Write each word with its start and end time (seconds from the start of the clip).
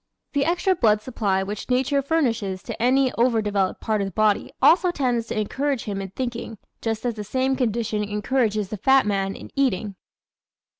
The 0.33 0.45
extra 0.45 0.73
blood 0.73 1.03
supply 1.03 1.43
which 1.43 1.69
nature 1.69 2.01
furnishes 2.01 2.63
to 2.63 2.81
any 2.81 3.13
over 3.19 3.39
developed 3.39 3.81
part 3.81 4.01
of 4.01 4.07
the 4.07 4.11
body 4.11 4.51
also 4.59 4.89
tends 4.89 5.27
to 5.27 5.39
encourage 5.39 5.83
him 5.83 6.01
in 6.01 6.09
thinking, 6.09 6.57
just 6.81 7.05
as 7.05 7.13
the 7.13 7.23
same 7.23 7.55
condition 7.55 8.03
encourages 8.03 8.69
the 8.69 8.77
fat 8.77 9.05
man 9.05 9.35
in 9.35 9.51
eating. 9.55 9.93